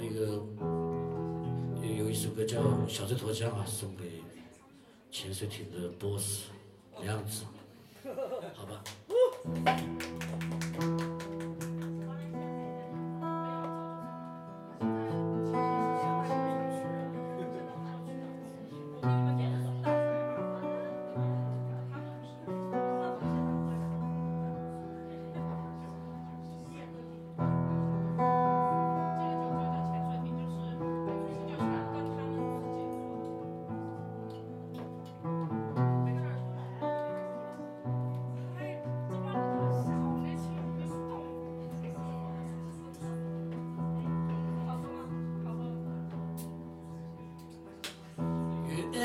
[0.00, 0.42] 那个
[1.82, 4.22] 有一首歌叫《小嘴脱缰》啊，送给
[5.10, 6.44] 潜水艇的 boss
[7.02, 7.44] 梁子，
[8.54, 8.82] 好吧。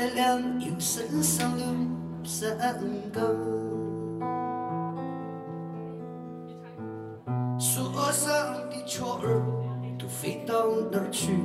[0.04, 1.64] 月亮由身上了
[2.22, 2.54] 山
[3.10, 3.24] 岗，
[7.58, 9.42] 树上的雀儿
[9.98, 11.38] 都飞到哪儿去了？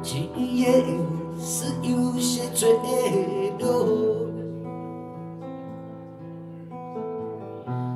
[0.00, 0.84] 今夜
[1.40, 2.72] 是有些醉
[3.58, 3.64] 了，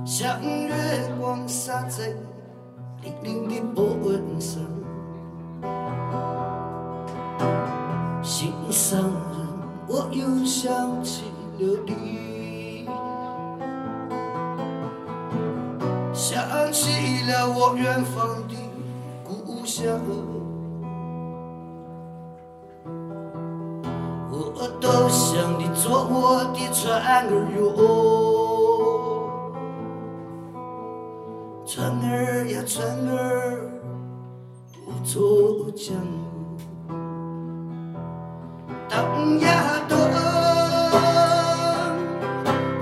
[0.05, 0.75] 像月
[1.20, 2.12] 光洒在
[3.05, 4.60] 粼粼的波纹上。
[8.70, 9.10] 心上人，
[9.88, 11.24] 我又想起
[11.58, 12.86] 了你，
[16.14, 18.54] 想起了我远方的
[19.24, 20.00] 故乡。
[24.32, 27.64] 我多想你做我的船儿哟，
[31.66, 33.68] 船儿呀船儿，
[35.04, 35.96] 渡过江
[38.91, 39.96] 荡呀荡，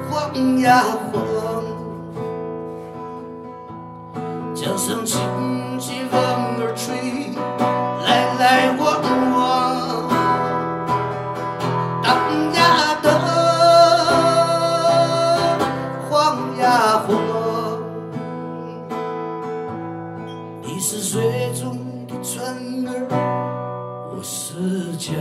[0.08, 1.62] 晃呀晃，
[4.54, 5.20] 江上轻
[5.78, 7.34] 轻风儿吹，
[8.06, 8.82] 来来往
[9.36, 9.36] 往。
[12.02, 12.08] 荡
[12.54, 13.06] 呀荡，
[16.08, 17.08] 晃呀晃，
[20.62, 22.56] 你是水中的船
[22.86, 23.06] 儿，
[24.10, 25.14] 我是江。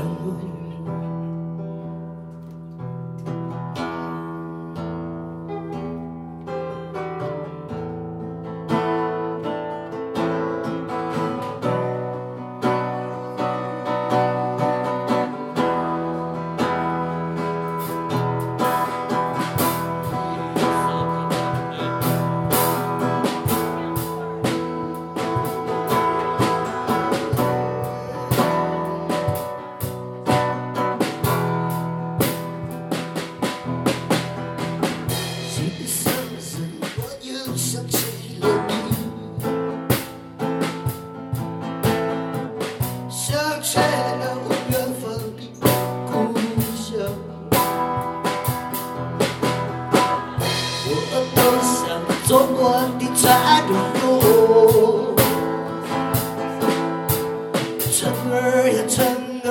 [57.98, 59.08] 哟，船儿呀船
[59.44, 59.50] 儿，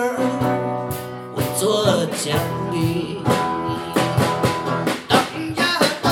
[1.35, 2.25] 我坐江
[2.71, 2.77] 里。
[5.09, 5.19] 荡
[5.57, 5.61] 呀
[6.01, 6.07] 荡，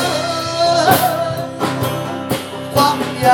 [2.75, 2.75] 晃
[3.23, 3.25] 呀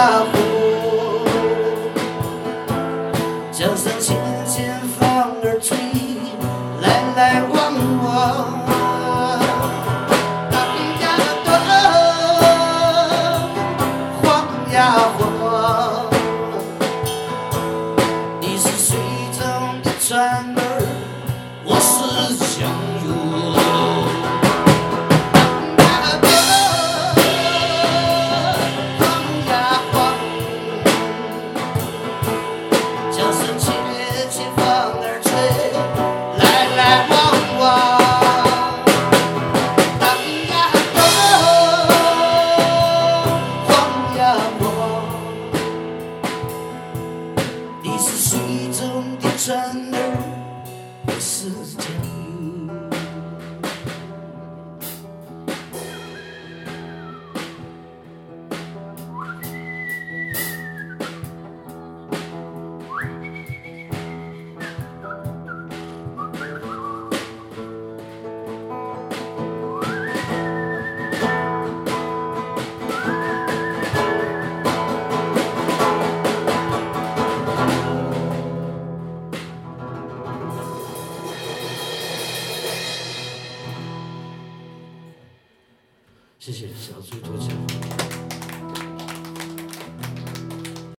[86.53, 88.90] 谢谢小猪头姐。